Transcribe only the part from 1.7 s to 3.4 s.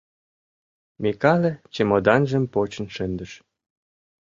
чемоданжым почын шындыш.